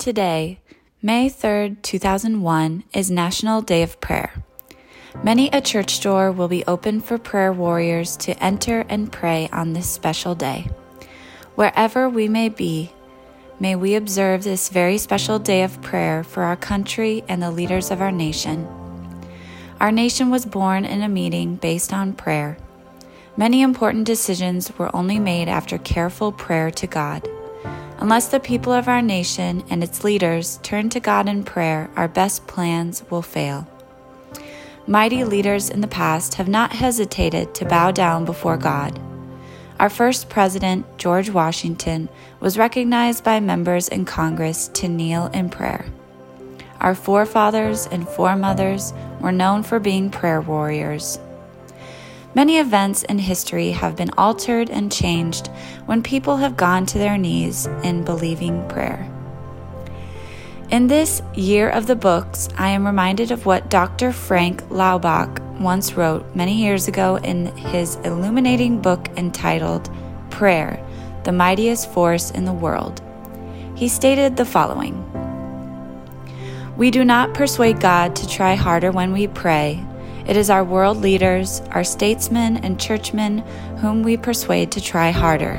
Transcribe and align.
Today, 0.00 0.60
May 1.02 1.28
3rd, 1.28 1.82
2001, 1.82 2.84
is 2.94 3.10
National 3.10 3.60
Day 3.60 3.82
of 3.82 4.00
Prayer. 4.00 4.32
Many 5.22 5.50
a 5.50 5.60
church 5.60 6.00
door 6.00 6.32
will 6.32 6.48
be 6.48 6.64
open 6.64 7.02
for 7.02 7.18
prayer 7.18 7.52
warriors 7.52 8.16
to 8.24 8.32
enter 8.42 8.86
and 8.88 9.12
pray 9.12 9.50
on 9.52 9.74
this 9.74 9.90
special 9.90 10.34
day. 10.34 10.70
Wherever 11.54 12.08
we 12.08 12.28
may 12.28 12.48
be, 12.48 12.92
may 13.60 13.76
we 13.76 13.94
observe 13.94 14.42
this 14.42 14.70
very 14.70 14.96
special 14.96 15.38
day 15.38 15.64
of 15.64 15.82
prayer 15.82 16.24
for 16.24 16.44
our 16.44 16.56
country 16.56 17.22
and 17.28 17.42
the 17.42 17.50
leaders 17.50 17.90
of 17.90 18.00
our 18.00 18.10
nation. 18.10 18.66
Our 19.80 19.92
nation 19.92 20.30
was 20.30 20.46
born 20.46 20.86
in 20.86 21.02
a 21.02 21.10
meeting 21.10 21.56
based 21.56 21.92
on 21.92 22.14
prayer. 22.14 22.56
Many 23.36 23.60
important 23.60 24.06
decisions 24.06 24.72
were 24.78 24.96
only 24.96 25.18
made 25.18 25.48
after 25.48 25.76
careful 25.76 26.32
prayer 26.32 26.70
to 26.70 26.86
God. 26.86 27.29
Unless 28.00 28.28
the 28.28 28.40
people 28.40 28.72
of 28.72 28.88
our 28.88 29.02
nation 29.02 29.62
and 29.68 29.84
its 29.84 30.04
leaders 30.04 30.58
turn 30.62 30.88
to 30.88 31.00
God 31.00 31.28
in 31.28 31.44
prayer, 31.44 31.90
our 31.96 32.08
best 32.08 32.46
plans 32.46 33.04
will 33.10 33.20
fail. 33.20 33.68
Mighty 34.86 35.22
leaders 35.22 35.68
in 35.68 35.82
the 35.82 35.86
past 35.86 36.34
have 36.36 36.48
not 36.48 36.72
hesitated 36.72 37.54
to 37.54 37.66
bow 37.66 37.90
down 37.90 38.24
before 38.24 38.56
God. 38.56 38.98
Our 39.78 39.90
first 39.90 40.30
president, 40.30 40.86
George 40.96 41.28
Washington, 41.28 42.08
was 42.40 42.56
recognized 42.56 43.22
by 43.22 43.38
members 43.38 43.86
in 43.88 44.06
Congress 44.06 44.68
to 44.68 44.88
kneel 44.88 45.26
in 45.26 45.50
prayer. 45.50 45.84
Our 46.80 46.94
forefathers 46.94 47.86
and 47.86 48.08
foremothers 48.08 48.94
were 49.20 49.30
known 49.30 49.62
for 49.62 49.78
being 49.78 50.10
prayer 50.10 50.40
warriors. 50.40 51.18
Many 52.32 52.58
events 52.58 53.02
in 53.02 53.18
history 53.18 53.72
have 53.72 53.96
been 53.96 54.12
altered 54.16 54.70
and 54.70 54.92
changed 54.92 55.48
when 55.86 56.00
people 56.00 56.36
have 56.36 56.56
gone 56.56 56.86
to 56.86 56.98
their 56.98 57.18
knees 57.18 57.66
in 57.82 58.04
believing 58.04 58.68
prayer. 58.68 59.10
In 60.70 60.86
this 60.86 61.22
Year 61.34 61.68
of 61.68 61.88
the 61.88 61.96
Books, 61.96 62.48
I 62.56 62.68
am 62.68 62.86
reminded 62.86 63.32
of 63.32 63.46
what 63.46 63.68
Dr. 63.68 64.12
Frank 64.12 64.62
Laubach 64.68 65.40
once 65.58 65.94
wrote 65.94 66.36
many 66.36 66.62
years 66.62 66.86
ago 66.86 67.16
in 67.16 67.46
his 67.56 67.96
illuminating 68.04 68.80
book 68.80 69.08
entitled 69.16 69.90
Prayer, 70.30 70.80
the 71.24 71.32
Mightiest 71.32 71.92
Force 71.92 72.30
in 72.30 72.44
the 72.44 72.52
World. 72.52 73.02
He 73.74 73.88
stated 73.88 74.36
the 74.36 74.44
following 74.44 74.94
We 76.76 76.92
do 76.92 77.04
not 77.04 77.34
persuade 77.34 77.80
God 77.80 78.14
to 78.14 78.28
try 78.28 78.54
harder 78.54 78.92
when 78.92 79.12
we 79.12 79.26
pray 79.26 79.84
it 80.26 80.36
is 80.36 80.50
our 80.50 80.64
world 80.64 80.98
leaders, 80.98 81.60
our 81.70 81.84
statesmen, 81.84 82.58
and 82.58 82.80
churchmen 82.80 83.38
whom 83.78 84.02
we 84.02 84.16
persuade 84.16 84.72
to 84.72 84.80
try 84.80 85.10
harder. 85.10 85.56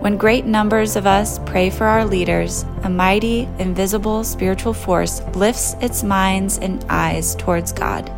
When 0.00 0.16
great 0.16 0.44
numbers 0.44 0.94
of 0.94 1.06
us 1.06 1.40
pray 1.46 1.68
for 1.68 1.84
our 1.84 2.04
leaders, 2.04 2.64
a 2.84 2.88
mighty, 2.88 3.48
invisible 3.58 4.22
spiritual 4.24 4.72
force 4.72 5.20
lifts 5.34 5.74
its 5.80 6.04
minds 6.04 6.58
and 6.58 6.84
eyes 6.88 7.34
towards 7.34 7.72
God. 7.72 8.08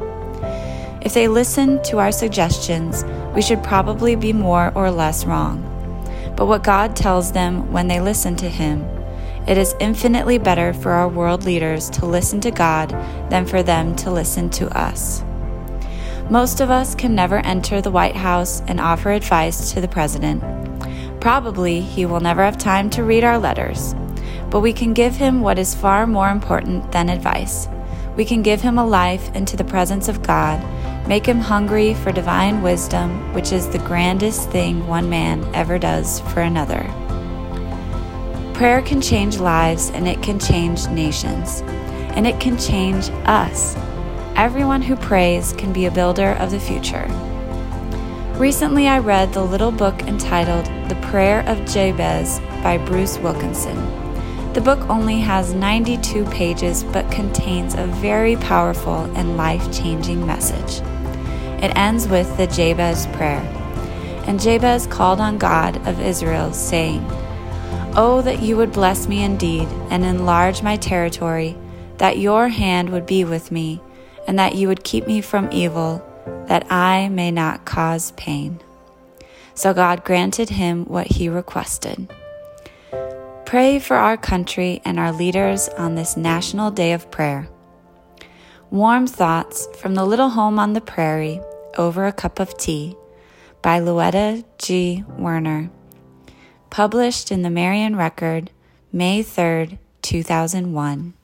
If 1.00 1.14
they 1.14 1.28
listen 1.28 1.82
to 1.84 1.98
our 1.98 2.12
suggestions, 2.12 3.04
we 3.34 3.40
should 3.40 3.62
probably 3.62 4.16
be 4.16 4.32
more 4.32 4.72
or 4.74 4.90
less 4.90 5.24
wrong. 5.24 5.64
But 6.36 6.46
what 6.46 6.62
God 6.62 6.94
tells 6.94 7.32
them 7.32 7.72
when 7.72 7.88
they 7.88 8.00
listen 8.00 8.36
to 8.36 8.48
Him, 8.48 8.82
it 9.46 9.56
is 9.56 9.74
infinitely 9.80 10.36
better 10.36 10.74
for 10.74 10.92
our 10.92 11.08
world 11.08 11.44
leaders 11.44 11.88
to 11.90 12.04
listen 12.04 12.40
to 12.42 12.50
God 12.50 12.90
than 13.30 13.46
for 13.46 13.62
them 13.62 13.96
to 13.96 14.10
listen 14.10 14.50
to 14.50 14.68
us. 14.76 15.22
Most 16.30 16.60
of 16.60 16.68
us 16.68 16.94
can 16.94 17.14
never 17.14 17.38
enter 17.38 17.80
the 17.80 17.90
White 17.90 18.14
House 18.14 18.60
and 18.68 18.80
offer 18.80 19.12
advice 19.12 19.72
to 19.72 19.80
the 19.80 19.88
President. 19.88 20.42
Probably 21.22 21.80
he 21.80 22.04
will 22.04 22.20
never 22.20 22.44
have 22.44 22.58
time 22.58 22.90
to 22.90 23.02
read 23.02 23.24
our 23.24 23.38
letters, 23.38 23.94
but 24.50 24.60
we 24.60 24.74
can 24.74 24.92
give 24.92 25.16
him 25.16 25.40
what 25.40 25.58
is 25.58 25.74
far 25.74 26.06
more 26.06 26.28
important 26.28 26.92
than 26.92 27.08
advice. 27.08 27.66
We 28.14 28.26
can 28.26 28.42
give 28.42 28.60
him 28.60 28.76
a 28.76 28.86
life 28.86 29.34
into 29.34 29.56
the 29.56 29.64
presence 29.64 30.06
of 30.06 30.22
God, 30.22 30.62
make 31.08 31.24
him 31.24 31.40
hungry 31.40 31.94
for 31.94 32.12
divine 32.12 32.60
wisdom, 32.60 33.32
which 33.32 33.50
is 33.50 33.66
the 33.70 33.78
grandest 33.78 34.50
thing 34.50 34.86
one 34.86 35.08
man 35.08 35.42
ever 35.54 35.78
does 35.78 36.20
for 36.20 36.42
another. 36.42 36.82
Prayer 38.52 38.82
can 38.82 39.00
change 39.00 39.38
lives 39.38 39.88
and 39.94 40.06
it 40.06 40.22
can 40.22 40.38
change 40.38 40.88
nations, 40.88 41.62
and 42.16 42.26
it 42.26 42.38
can 42.38 42.58
change 42.58 43.08
us. 43.24 43.74
Everyone 44.38 44.82
who 44.82 44.94
prays 44.94 45.52
can 45.54 45.72
be 45.72 45.86
a 45.86 45.90
builder 45.90 46.34
of 46.34 46.52
the 46.52 46.60
future. 46.60 47.08
Recently, 48.38 48.86
I 48.86 49.00
read 49.00 49.32
the 49.32 49.42
little 49.42 49.72
book 49.72 50.00
entitled 50.02 50.66
The 50.88 50.94
Prayer 51.10 51.40
of 51.48 51.66
Jabez 51.66 52.38
by 52.62 52.78
Bruce 52.78 53.18
Wilkinson. 53.18 53.74
The 54.52 54.60
book 54.60 54.78
only 54.88 55.18
has 55.18 55.54
92 55.54 56.24
pages 56.26 56.84
but 56.84 57.10
contains 57.10 57.74
a 57.74 57.88
very 57.88 58.36
powerful 58.36 59.10
and 59.16 59.36
life 59.36 59.76
changing 59.76 60.24
message. 60.24 60.86
It 61.60 61.76
ends 61.76 62.06
with 62.06 62.36
the 62.36 62.46
Jabez 62.46 63.08
prayer. 63.14 63.42
And 64.28 64.40
Jabez 64.40 64.86
called 64.86 65.18
on 65.18 65.38
God 65.38 65.84
of 65.84 66.00
Israel, 66.00 66.52
saying, 66.52 67.04
Oh, 67.96 68.22
that 68.22 68.40
you 68.40 68.56
would 68.56 68.70
bless 68.70 69.08
me 69.08 69.24
indeed 69.24 69.66
and 69.90 70.04
enlarge 70.04 70.62
my 70.62 70.76
territory, 70.76 71.56
that 71.96 72.18
your 72.18 72.46
hand 72.46 72.90
would 72.90 73.04
be 73.04 73.24
with 73.24 73.50
me 73.50 73.80
and 74.28 74.38
that 74.38 74.54
you 74.54 74.68
would 74.68 74.84
keep 74.84 75.06
me 75.06 75.22
from 75.22 75.48
evil, 75.50 76.04
that 76.46 76.70
I 76.70 77.08
may 77.08 77.30
not 77.30 77.64
cause 77.64 78.12
pain. 78.12 78.60
So 79.54 79.72
God 79.72 80.04
granted 80.04 80.50
him 80.50 80.84
what 80.84 81.06
he 81.06 81.30
requested. 81.30 82.12
Pray 83.46 83.78
for 83.78 83.96
our 83.96 84.18
country 84.18 84.82
and 84.84 85.00
our 85.00 85.12
leaders 85.12 85.68
on 85.70 85.94
this 85.94 86.14
National 86.16 86.70
Day 86.70 86.92
of 86.92 87.10
Prayer. 87.10 87.48
Warm 88.70 89.06
Thoughts 89.06 89.66
from 89.78 89.94
the 89.94 90.04
Little 90.04 90.28
Home 90.28 90.58
on 90.58 90.74
the 90.74 90.82
Prairie 90.82 91.40
Over 91.78 92.06
a 92.06 92.12
Cup 92.12 92.38
of 92.38 92.58
Tea 92.58 92.94
by 93.62 93.80
Louetta 93.80 94.44
G. 94.58 95.04
Werner. 95.08 95.70
Published 96.68 97.32
in 97.32 97.40
the 97.40 97.48
Marion 97.48 97.96
Record, 97.96 98.50
May 98.92 99.22
3, 99.22 99.78
2001. 100.02 101.14